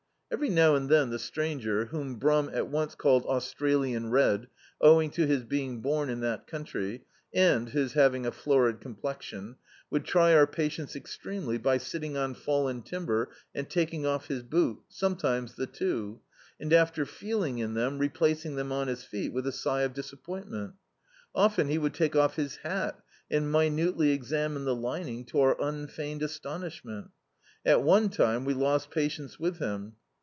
[0.33, 4.47] Every now and then the stranger— whom Brum at ODCt called Australian Red,
[4.79, 9.57] owing to his heing bom in that country, and his having a florid complexion—
[9.91, 14.77] ^would try our patience extremely by sitting on fallen timber and taking off his boot,
[14.87, 16.21] sometimes the two;
[16.61, 20.75] and after feeling in them, replacing them on his feet, with a sigh of disappointment.
[21.35, 22.97] Often he would take off his hat
[23.29, 27.09] and minutely examine the lining, to our unfeigned astonishmcnL
[27.65, 29.97] At one time we lost patience with him.